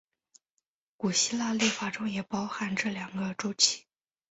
[0.97, 3.85] 古希腊历法中也包含这两个周期。